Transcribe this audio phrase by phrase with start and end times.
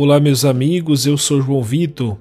[0.00, 2.16] Olá, meus amigos, eu sou João Vitor.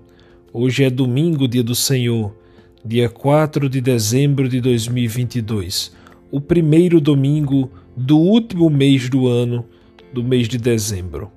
[0.52, 2.36] Hoje é domingo, dia do Senhor,
[2.84, 5.92] dia 4 de dezembro de 2022,
[6.32, 9.64] o primeiro domingo do último mês do ano,
[10.12, 11.32] do mês de dezembro.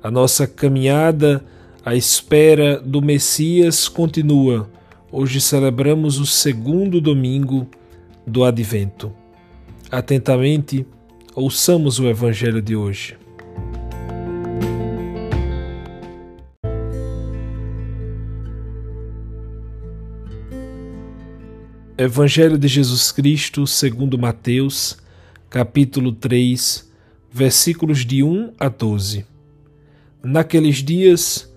[0.00, 1.44] A nossa caminhada
[1.84, 4.70] à espera do Messias continua.
[5.10, 7.66] Hoje celebramos o segundo domingo
[8.24, 9.12] do Advento.
[9.90, 10.86] Atentamente,
[11.34, 13.16] ouçamos o Evangelho de hoje.
[22.02, 24.98] Evangelho de Jesus Cristo, segundo Mateus,
[25.48, 26.90] capítulo 3,
[27.30, 29.24] versículos de 1 a 12.
[30.20, 31.48] Naqueles dias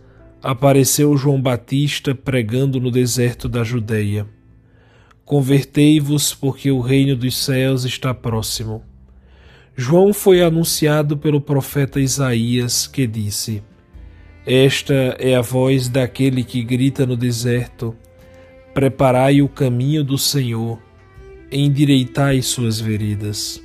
[0.44, 4.28] apareceu João Batista pregando no deserto da Judeia.
[5.24, 8.84] Convertei-vos, porque o reino dos céus está próximo.
[9.76, 13.64] João foi anunciado pelo profeta Isaías, que disse:
[14.46, 17.96] Esta é a voz daquele que grita no deserto
[18.76, 20.78] Preparai o caminho do Senhor,
[21.50, 23.64] endireitai suas veredas.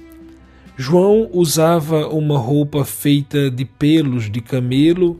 [0.77, 5.19] João usava uma roupa feita de pelos de camelo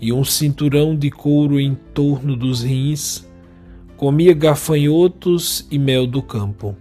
[0.00, 3.24] e um cinturão de couro em torno dos rins,
[3.96, 6.74] comia gafanhotos e mel do campo.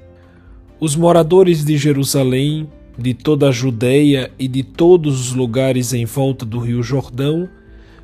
[0.80, 6.48] Os moradores de Jerusalém, de toda a Judéia e de todos os lugares em volta
[6.48, 7.48] do rio Jordão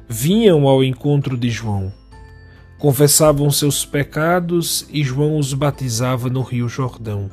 [0.08, 1.92] vinham ao encontro de João
[2.78, 7.30] confessavam seus pecados e João os batizava no Rio Jordão.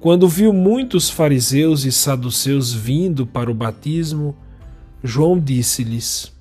[0.00, 4.36] Quando viu muitos fariseus e saduceus vindo para o batismo,
[5.02, 6.32] João disse-lhes: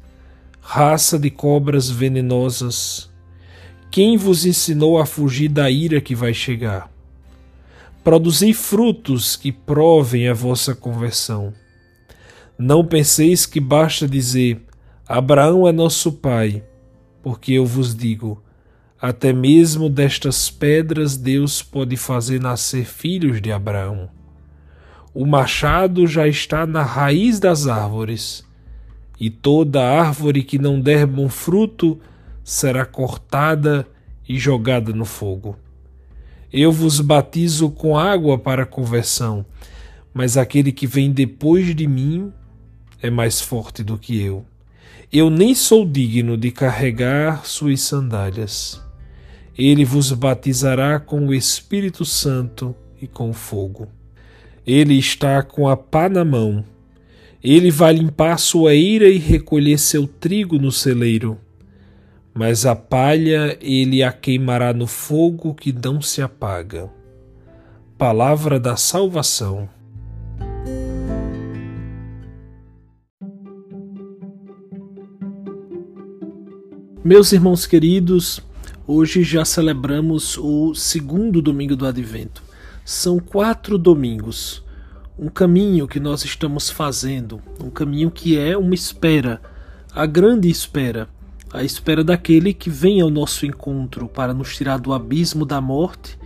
[0.59, 3.09] Raça de cobras venenosas,
[3.91, 6.91] quem vos ensinou a fugir da ira que vai chegar?
[8.03, 11.53] Produzi frutos que provem a vossa conversão.
[12.57, 14.59] Não penseis que basta dizer:
[15.07, 16.63] Abraão é nosso pai
[17.21, 18.41] porque eu vos digo:
[19.01, 24.09] até mesmo destas pedras Deus pode fazer nascer filhos de Abraão.
[25.13, 28.45] O machado já está na raiz das árvores,
[29.19, 31.99] e toda árvore que não der bom fruto
[32.43, 33.87] será cortada
[34.27, 35.57] e jogada no fogo.
[36.51, 39.45] Eu vos batizo com água para conversão,
[40.13, 42.31] mas aquele que vem depois de mim
[43.01, 44.45] é mais forte do que eu
[45.11, 48.81] eu nem sou digno de carregar suas sandálias.
[49.57, 53.89] Ele vos batizará com o Espírito Santo e com fogo.
[54.65, 56.63] Ele está com a pá na mão.
[57.43, 61.37] Ele vai limpar sua ira e recolher seu trigo no celeiro.
[62.33, 66.89] Mas a palha ele a queimará no fogo que não se apaga.
[67.97, 69.67] Palavra da salvação.
[77.03, 78.39] Meus irmãos queridos,
[78.85, 82.43] hoje já celebramos o segundo domingo do Advento.
[82.85, 84.63] São quatro domingos,
[85.17, 89.41] um caminho que nós estamos fazendo, um caminho que é uma espera,
[89.95, 91.09] a grande espera,
[91.51, 96.19] a espera daquele que vem ao nosso encontro para nos tirar do abismo da morte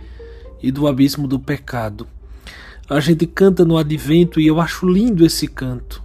[0.62, 2.06] e do abismo do pecado.
[2.86, 6.02] A gente canta no Advento e eu acho lindo esse canto.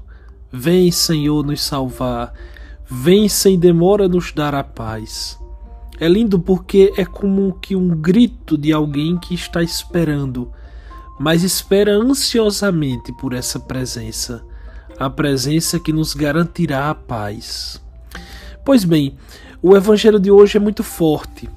[0.49, 2.33] Vem, Senhor, nos salvar
[2.93, 5.39] vem sem demora nos dar a paz.
[5.97, 10.51] É lindo porque é como que um grito de alguém que está esperando,
[11.17, 14.43] mas espera ansiosamente por essa presença,
[14.99, 17.81] a presença que nos garantirá a paz.
[18.65, 19.15] Pois bem,
[19.61, 21.49] o evangelho de hoje é muito forte.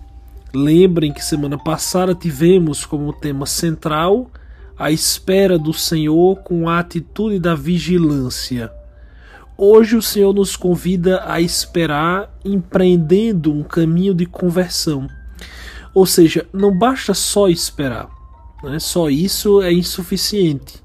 [0.54, 4.30] Lembrem que semana passada tivemos como tema central
[4.78, 8.70] a espera do Senhor com a atitude da vigilância.
[9.56, 15.08] Hoje o Senhor nos convida a esperar empreendendo um caminho de conversão.
[15.94, 18.08] Ou seja, não basta só esperar,
[18.64, 18.80] né?
[18.80, 20.82] só isso é insuficiente.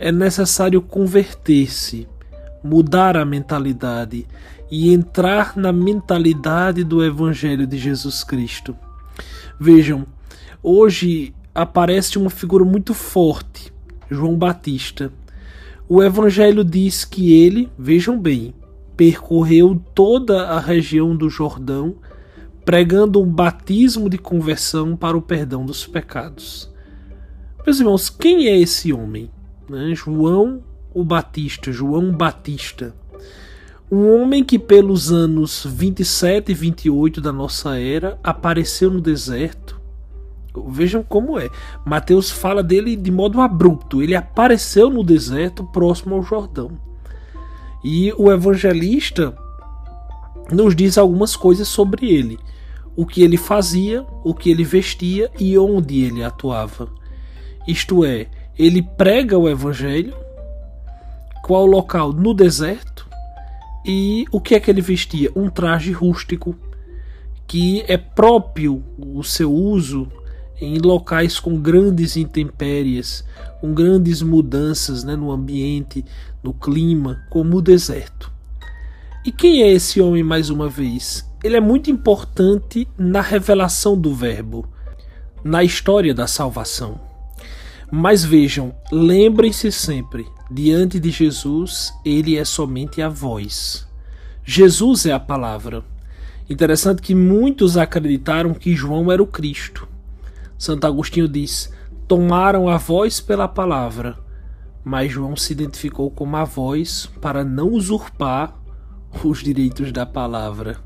[0.00, 2.08] É necessário converter-se,
[2.64, 4.26] mudar a mentalidade
[4.68, 8.76] e entrar na mentalidade do Evangelho de Jesus Cristo.
[9.60, 10.04] Vejam,
[10.60, 13.72] hoje aparece uma figura muito forte,
[14.10, 15.12] João Batista
[15.94, 18.54] o Evangelho diz que ele, vejam bem,
[18.96, 21.96] percorreu toda a região do Jordão,
[22.64, 26.72] pregando um batismo de conversão para o perdão dos pecados.
[27.66, 29.30] Meus irmãos, quem é esse homem?
[29.68, 29.94] Né?
[29.94, 30.62] João
[30.94, 32.94] o Batista, João Batista.
[33.90, 39.78] Um homem que pelos anos 27 e 28 da nossa era apareceu no deserto,
[40.68, 41.48] Vejam como é.
[41.84, 44.02] Mateus fala dele de modo abrupto.
[44.02, 46.70] Ele apareceu no deserto próximo ao Jordão.
[47.84, 49.34] E o evangelista
[50.50, 52.38] nos diz algumas coisas sobre ele,
[52.94, 56.88] o que ele fazia, o que ele vestia e onde ele atuava.
[57.66, 58.28] Isto é,
[58.58, 60.14] ele prega o evangelho,
[61.42, 62.12] qual local?
[62.12, 63.08] No deserto.
[63.84, 65.30] E o que é que ele vestia?
[65.34, 66.54] Um traje rústico,
[67.48, 70.08] que é próprio o seu uso
[70.62, 73.24] em locais com grandes intempéries,
[73.60, 76.04] com grandes mudanças né, no ambiente,
[76.42, 78.30] no clima, como o deserto.
[79.24, 81.28] E quem é esse homem mais uma vez?
[81.42, 84.68] Ele é muito importante na revelação do Verbo,
[85.42, 87.00] na história da salvação.
[87.90, 93.86] Mas vejam, lembrem-se sempre: diante de Jesus, ele é somente a voz.
[94.44, 95.84] Jesus é a palavra.
[96.48, 99.91] Interessante que muitos acreditaram que João era o Cristo.
[100.62, 101.72] Santo Agostinho diz:
[102.06, 104.16] tomaram a voz pela palavra,
[104.84, 108.54] mas João se identificou como a voz para não usurpar
[109.24, 110.78] os direitos da palavra.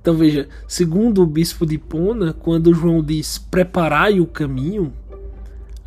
[0.00, 4.92] Então veja, segundo o bispo de Pona, quando João diz preparai o caminho,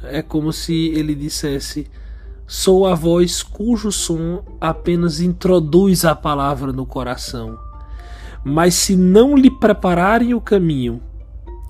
[0.02, 1.88] é como se ele dissesse:
[2.48, 7.60] Sou a voz cujo som apenas introduz a palavra no coração.
[8.46, 11.02] Mas se não lhe prepararem o caminho,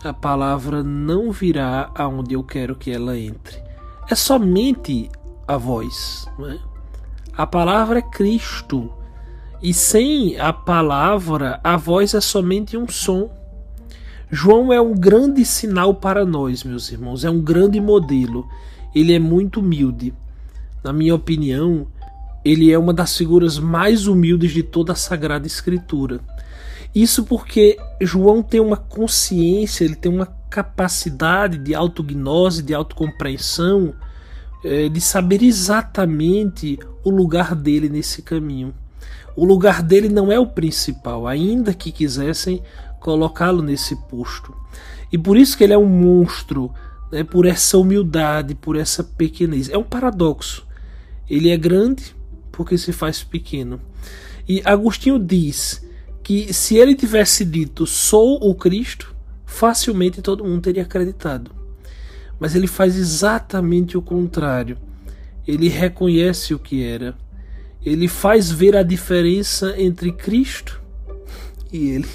[0.04, 3.62] a palavra não virá aonde eu quero que ela entre.
[4.10, 5.10] É somente
[5.48, 6.26] a voz.
[6.40, 6.58] É?
[7.36, 8.92] A palavra é Cristo.
[9.62, 13.30] E sem a palavra, a voz é somente um som.
[14.32, 18.48] João é um grande sinal para nós, meus irmãos, é um grande modelo.
[18.96, 20.14] Ele é muito humilde.
[20.84, 21.88] Na minha opinião,
[22.46, 26.22] ele é uma das figuras mais humildes de toda a Sagrada Escritura.
[26.94, 33.94] Isso porque João tem uma consciência, ele tem uma capacidade de autognose, de autocompreensão,
[34.64, 38.74] é, de saber exatamente o lugar dele nesse caminho.
[39.36, 42.62] O lugar dele não é o principal, ainda que quisessem
[43.00, 44.54] colocá-lo nesse posto.
[45.12, 46.72] E por isso que ele é um monstro,
[47.12, 49.70] né, por essa humildade, por essa pequenez.
[49.70, 50.68] É um paradoxo.
[51.30, 52.16] Ele é grande
[52.52, 53.80] porque se faz pequeno.
[54.48, 55.88] E Agostinho diz
[56.30, 59.16] que se ele tivesse dito sou o Cristo,
[59.48, 61.50] facilmente todo mundo teria acreditado.
[62.40, 64.78] Mas ele faz exatamente o contrário.
[65.48, 67.18] Ele reconhece o que era.
[67.84, 70.80] Ele faz ver a diferença entre Cristo
[71.74, 72.08] e ele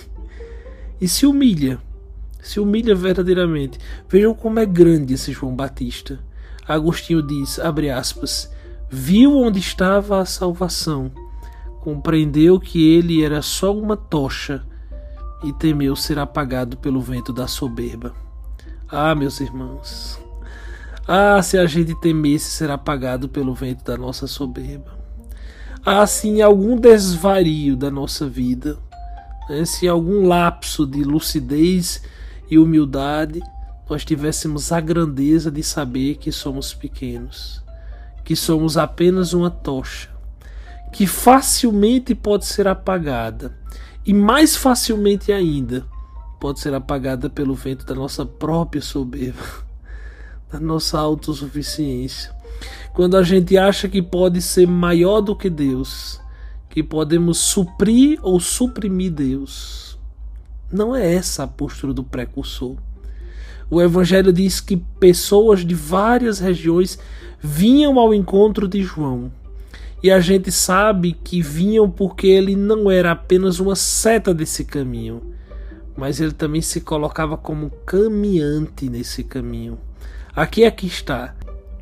[1.00, 1.80] e se humilha.
[2.40, 3.80] Se humilha verdadeiramente.
[4.08, 6.20] Vejam como é grande esse João Batista.
[6.68, 8.48] Agostinho diz, abre aspas,
[8.88, 11.10] viu onde estava a salvação,
[11.84, 14.64] compreendeu que ele era só uma tocha
[15.44, 18.14] e temeu ser apagado pelo vento da soberba.
[18.88, 20.18] Ah, meus irmãos.
[21.06, 24.98] Ah, se a gente temesse ser apagado pelo vento da nossa soberba.
[25.84, 28.78] Ah, se em algum desvario da nossa vida
[29.50, 32.02] né, se algum lapso de lucidez
[32.50, 33.42] e humildade
[33.88, 37.62] nós tivéssemos a grandeza de saber que somos pequenos,
[38.24, 40.13] que somos apenas uma tocha,
[40.94, 43.52] que facilmente pode ser apagada
[44.06, 45.84] e mais facilmente ainda
[46.38, 49.42] pode ser apagada pelo vento da nossa própria soberba,
[50.48, 52.32] da nossa autossuficiência.
[52.92, 56.20] Quando a gente acha que pode ser maior do que Deus,
[56.70, 59.98] que podemos suprir ou suprimir Deus.
[60.70, 62.76] Não é essa a postura do precursor.
[63.68, 67.00] O Evangelho diz que pessoas de várias regiões
[67.40, 69.32] vinham ao encontro de João.
[70.04, 75.22] E a gente sabe que vinham porque ele não era apenas uma seta desse caminho,
[75.96, 79.78] mas ele também se colocava como caminhante nesse caminho.
[80.36, 81.34] Aqui é que está.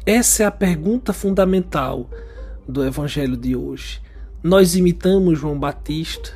[0.07, 2.09] Essa é a pergunta fundamental
[2.69, 4.01] do Evangelho de hoje.
[4.41, 6.31] Nós imitamos João Batista,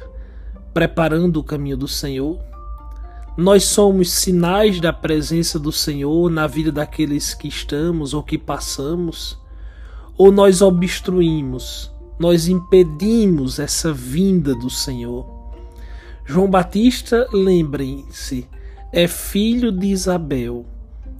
[0.74, 2.40] preparando o caminho do Senhor.
[3.36, 9.38] Nós somos sinais da presença do Senhor na vida daqueles que estamos ou que passamos.
[10.16, 15.26] Ou nós obstruímos, nós impedimos essa vinda do Senhor.
[16.24, 18.48] João Batista, lembrem-se,
[18.92, 20.64] é filho de Isabel,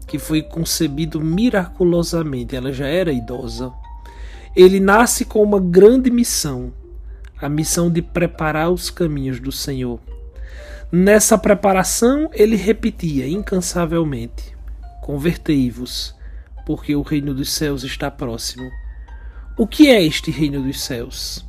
[0.07, 3.73] que foi concebido miraculosamente, ela já era idosa
[4.57, 6.73] ele nasce com uma grande missão,
[7.39, 10.01] a missão de preparar os caminhos do Senhor.
[10.91, 14.57] Nessa preparação, ele repetia incansavelmente:
[15.03, 16.17] Convertei-vos,
[16.65, 18.71] porque o reino dos céus está próximo.
[19.59, 21.43] O que é este reino dos céus?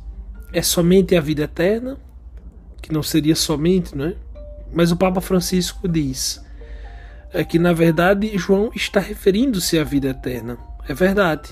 [0.50, 1.98] É somente a vida eterna?
[2.80, 4.14] Que não seria somente, não é?
[4.72, 6.42] Mas o Papa Francisco diz
[7.32, 10.56] é que na verdade João está referindo-se à vida eterna.
[10.88, 11.50] É verdade.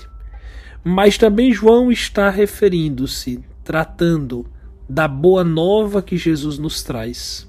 [0.83, 4.47] Mas também João está referindo-se, tratando
[4.89, 7.47] da boa nova que Jesus nos traz.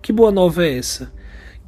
[0.00, 1.12] Que boa nova é essa?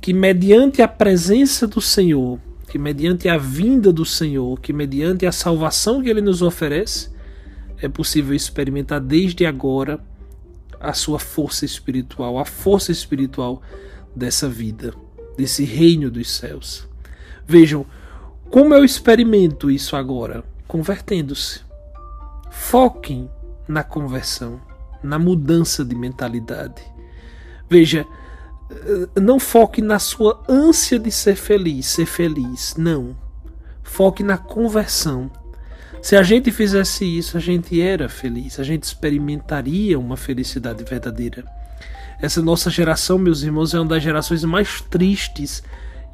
[0.01, 2.39] Que mediante a presença do Senhor,
[2.75, 7.09] que mediante a vinda do Senhor, que mediante a salvação que ele nos oferece,
[7.81, 10.05] é possível experimentar desde agora
[10.81, 13.63] a sua força espiritual, a força espiritual
[14.13, 14.93] dessa vida,
[15.37, 16.89] desse reino dos céus.
[17.47, 17.87] Vejam,
[18.51, 20.43] como eu experimento isso agora?
[20.67, 21.61] Convertendo-se.
[22.51, 23.31] Foquem
[23.69, 24.61] na conversão,
[25.01, 26.83] na mudança de mentalidade.
[27.71, 28.05] Veja,
[29.21, 32.75] não foque na sua ânsia de ser feliz, ser feliz.
[32.77, 33.17] Não.
[33.83, 35.31] Foque na conversão.
[36.03, 41.45] Se a gente fizesse isso, a gente era feliz, a gente experimentaria uma felicidade verdadeira.
[42.21, 45.63] Essa nossa geração, meus irmãos, é uma das gerações mais tristes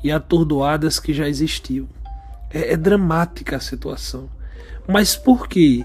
[0.02, 1.88] e atordoadas que já existiu.
[2.52, 4.28] É, é dramática a situação.
[4.86, 5.84] Mas por quê?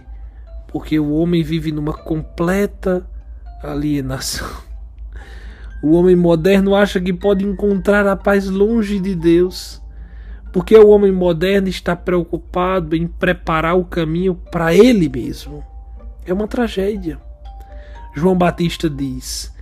[0.68, 3.08] Porque o homem vive numa completa
[3.64, 4.50] alienação.
[5.86, 9.80] O homem moderno acha que pode encontrar a paz longe de Deus,
[10.52, 15.64] porque o homem moderno está preocupado em preparar o caminho para ele mesmo.
[16.26, 17.22] É uma tragédia.
[18.16, 19.54] João Batista diz: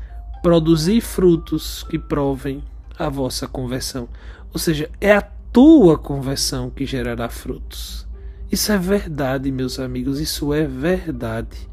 [0.42, 2.64] produzir frutos que provem
[2.98, 4.08] a vossa conversão.
[4.54, 8.08] Ou seja, é a tua conversão que gerará frutos.
[8.50, 11.70] Isso é verdade, meus amigos, isso é verdade.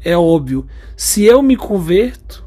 [0.00, 0.64] É óbvio,
[0.96, 2.44] se eu me converto,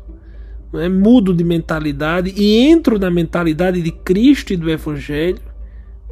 [0.74, 5.42] é, mudo de mentalidade e entro na mentalidade de Cristo e do Evangelho,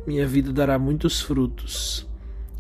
[0.05, 2.07] minha vida dará muitos frutos.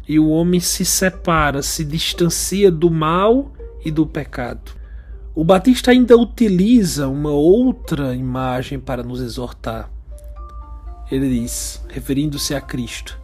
[0.07, 3.51] E o homem se separa, se distancia do mal
[3.83, 4.71] e do pecado.
[5.33, 9.89] O Batista ainda utiliza uma outra imagem para nos exortar.
[11.09, 13.17] Ele diz, referindo-se a Cristo: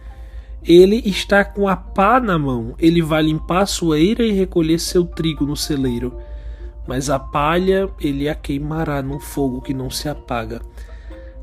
[0.63, 5.05] Ele está com a pá na mão, ele vai limpar sua eira e recolher seu
[5.05, 6.17] trigo no celeiro
[6.87, 10.61] mas a palha ele a queimará num fogo que não se apaga.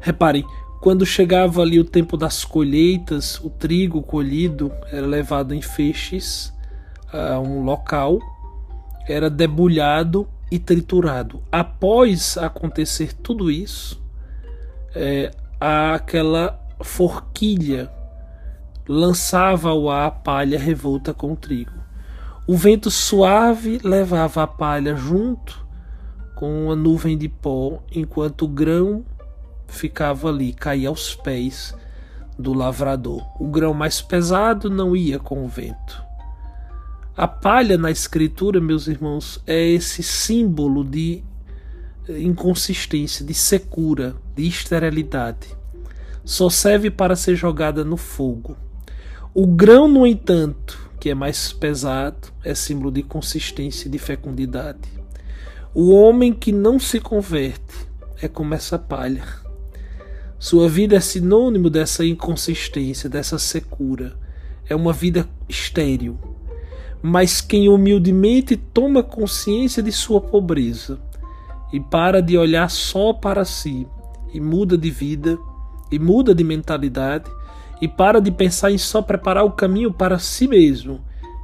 [0.00, 0.44] Reparem,
[0.80, 6.52] quando chegava ali o tempo das colheitas, o trigo colhido era levado em feixes
[7.12, 8.18] a um local,
[9.08, 11.42] era debulhado e triturado.
[11.50, 14.02] Após acontecer tudo isso,
[14.94, 17.90] é, aquela forquilha
[18.86, 21.83] lançava ao ar a palha revolta com o trigo.
[22.46, 25.66] O vento suave levava a palha junto
[26.34, 29.02] com uma nuvem de pó, enquanto o grão
[29.66, 31.74] ficava ali, caía aos pés
[32.38, 33.22] do lavrador.
[33.40, 36.04] O grão mais pesado não ia com o vento.
[37.16, 41.24] A palha na escritura, meus irmãos, é esse símbolo de
[42.08, 45.56] inconsistência, de secura, de esterilidade.
[46.24, 48.54] Só serve para ser jogada no fogo.
[49.32, 54.88] O grão, no entanto, que é mais pesado, é símbolo de consistência e de fecundidade.
[55.74, 57.86] O homem que não se converte
[58.22, 59.22] é como essa palha.
[60.38, 64.16] Sua vida é sinônimo dessa inconsistência, dessa secura.
[64.66, 66.18] É uma vida estéril.
[67.02, 70.98] Mas quem humildemente toma consciência de sua pobreza
[71.70, 73.86] e para de olhar só para si
[74.32, 75.36] e muda de vida
[75.92, 77.30] e muda de mentalidade,
[77.84, 81.02] e para de pensar em só preparar o caminho para si mesmo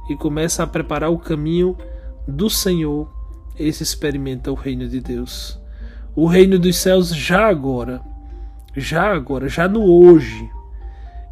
[0.09, 1.77] e começa a preparar o caminho
[2.27, 3.07] do Senhor,
[3.59, 5.59] esse experimenta o reino de Deus.
[6.15, 8.01] O reino dos céus já agora,
[8.75, 10.49] já agora, já no hoje,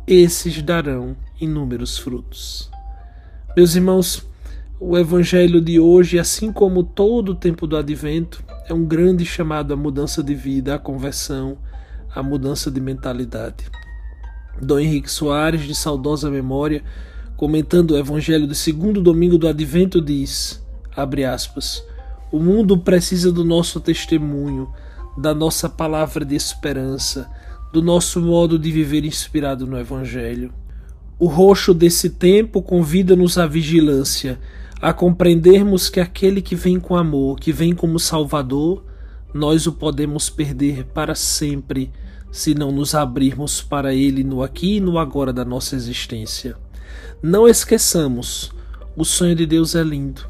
[0.06, 2.70] esses darão inúmeros frutos.
[3.58, 4.24] Meus irmãos,
[4.80, 9.74] o evangelho de hoje, assim como todo o tempo do advento, é um grande chamado
[9.74, 11.58] à mudança de vida, à conversão,
[12.14, 13.66] à mudança de mentalidade.
[14.62, 16.84] Dom Henrique Soares, de saudosa memória,
[17.38, 20.62] comentando o evangelho do segundo domingo do advento, diz:
[20.96, 21.84] abre aspas,
[22.32, 24.70] o mundo precisa do nosso testemunho,
[25.18, 27.30] da nossa palavra de esperança,
[27.72, 30.52] do nosso modo de viver inspirado no evangelho.
[31.18, 34.40] O roxo desse tempo convida-nos à vigilância,
[34.82, 38.84] a compreendermos que aquele que vem com amor, que vem como Salvador,
[39.34, 41.92] nós o podemos perder para sempre
[42.32, 46.56] se não nos abrirmos para Ele no aqui e no agora da nossa existência.
[47.22, 48.52] Não esqueçamos,
[48.96, 50.26] o sonho de Deus é lindo,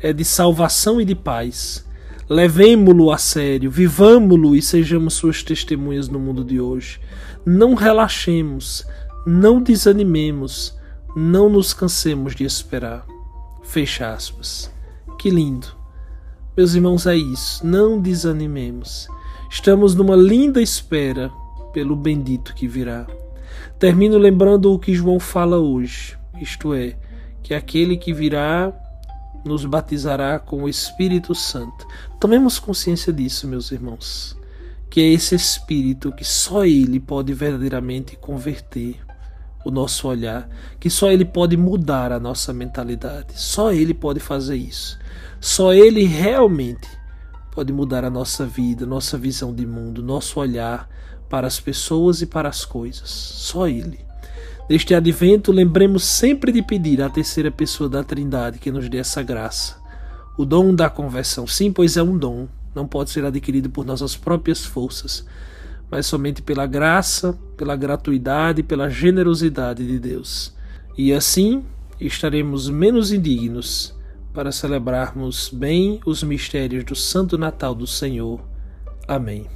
[0.00, 1.84] é de salvação e de paz.
[2.28, 7.00] Levemo-lo a sério, vivamo-lo e sejamos suas testemunhas no mundo de hoje.
[7.44, 8.84] Não relaxemos,
[9.24, 10.76] não desanimemos,
[11.16, 13.06] não nos cansemos de esperar.
[13.62, 14.70] Fecha aspas.
[15.18, 15.68] Que lindo.
[16.56, 17.66] Meus irmãos, é isso.
[17.66, 19.08] Não desanimemos.
[19.50, 21.30] Estamos numa linda espera
[21.72, 23.06] pelo bendito que virá.
[23.78, 26.96] Termino lembrando o que João fala hoje, isto é,
[27.42, 28.72] que aquele que virá
[29.44, 31.86] nos batizará com o Espírito Santo.
[32.18, 34.36] Tomemos consciência disso, meus irmãos,
[34.90, 38.96] que é esse Espírito que só Ele pode verdadeiramente converter
[39.64, 40.48] o nosso olhar,
[40.80, 44.98] que só Ele pode mudar a nossa mentalidade, só Ele pode fazer isso.
[45.40, 46.88] Só Ele realmente
[47.56, 50.90] pode mudar a nossa vida, nossa visão de mundo, nosso olhar
[51.26, 53.08] para as pessoas e para as coisas.
[53.08, 53.98] Só Ele.
[54.68, 59.22] Neste advento, lembremos sempre de pedir à terceira pessoa da Trindade que nos dê essa
[59.22, 59.78] graça.
[60.36, 64.14] O dom da conversão, sim, pois é um dom, não pode ser adquirido por nossas
[64.14, 65.26] próprias forças,
[65.90, 70.54] mas somente pela graça, pela gratuidade e pela generosidade de Deus.
[70.98, 71.64] E assim
[71.98, 73.95] estaremos menos indignos
[74.36, 78.38] para celebrarmos bem os mistérios do Santo Natal do Senhor.
[79.08, 79.46] Amém.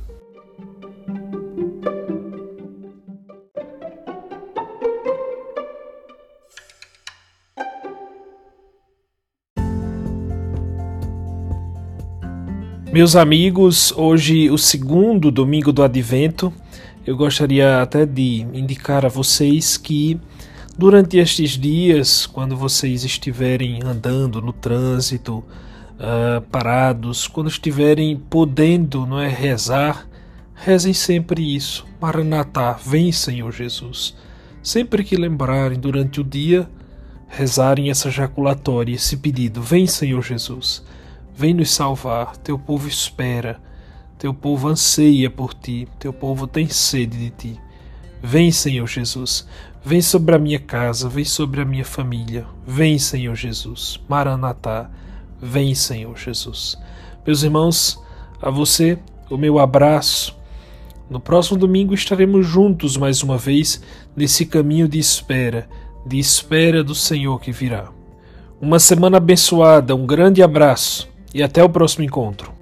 [12.91, 16.51] Meus amigos, hoje o segundo domingo do Advento,
[17.07, 20.19] eu gostaria até de indicar a vocês que
[20.81, 25.45] durante estes dias, quando vocês estiverem andando no trânsito,
[25.99, 30.09] uh, parados, quando estiverem podendo, não é, rezar,
[30.55, 31.85] rezem sempre isso.
[32.01, 34.17] Maranatá, vem Senhor Jesus.
[34.63, 36.67] Sempre que lembrarem durante o dia,
[37.29, 40.83] rezarem essa jaculatória, esse pedido, vem Senhor Jesus.
[41.37, 43.61] Vem nos salvar, teu povo espera,
[44.19, 47.61] teu povo anseia por ti, teu povo tem sede de ti.
[48.23, 49.47] Vem, Senhor Jesus,
[49.83, 52.47] vem sobre a minha casa, vem sobre a minha família.
[52.67, 53.99] Vem, Senhor Jesus.
[54.09, 54.91] Maranatá,
[55.41, 56.77] vem, Senhor Jesus.
[57.27, 57.99] Meus irmãos,
[58.43, 58.99] a você
[59.31, 60.37] o meu abraço.
[61.09, 63.83] No próximo domingo estaremos juntos mais uma vez
[64.15, 65.69] nesse caminho de espera,
[66.05, 67.91] de espera do Senhor que virá.
[68.61, 72.60] Uma semana abençoada, um grande abraço e até o próximo encontro.